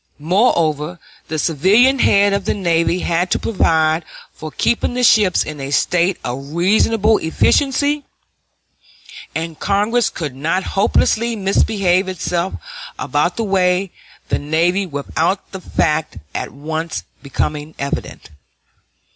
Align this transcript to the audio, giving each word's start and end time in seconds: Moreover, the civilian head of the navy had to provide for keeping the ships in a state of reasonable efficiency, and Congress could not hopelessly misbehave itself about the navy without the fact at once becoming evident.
Moreover, 0.17 0.97
the 1.27 1.37
civilian 1.37 1.99
head 1.99 2.33
of 2.33 2.45
the 2.45 2.55
navy 2.55 3.01
had 3.01 3.29
to 3.29 3.37
provide 3.37 4.03
for 4.33 4.49
keeping 4.49 4.95
the 4.95 5.03
ships 5.03 5.43
in 5.43 5.59
a 5.61 5.69
state 5.69 6.17
of 6.23 6.53
reasonable 6.55 7.19
efficiency, 7.19 8.03
and 9.35 9.59
Congress 9.59 10.09
could 10.09 10.33
not 10.35 10.63
hopelessly 10.73 11.35
misbehave 11.35 12.07
itself 12.07 12.55
about 12.97 13.37
the 13.37 13.91
navy 14.31 14.87
without 14.87 15.51
the 15.51 15.61
fact 15.61 16.17
at 16.33 16.51
once 16.51 17.03
becoming 17.21 17.75
evident. 17.77 18.31